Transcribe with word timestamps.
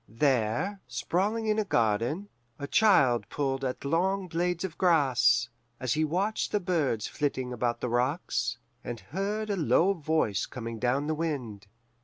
There, 0.09 0.81
sprawling 0.87 1.45
in 1.45 1.59
a 1.59 1.63
garden, 1.63 2.29
a 2.57 2.65
child 2.65 3.29
pulled 3.29 3.63
at 3.63 3.85
long 3.85 4.27
blades 4.27 4.63
of 4.63 4.75
grass, 4.75 5.47
as 5.79 5.93
he 5.93 6.03
watched 6.03 6.51
the 6.51 6.59
birds 6.59 7.05
flitting 7.05 7.53
about 7.53 7.81
the 7.81 7.89
rocks, 7.89 8.57
and 8.83 8.99
heard 8.99 9.51
a 9.51 9.55
low 9.55 9.93
voice 9.93 10.47
coming 10.47 10.79
down 10.79 11.05
the 11.05 11.13
wind. 11.13 11.67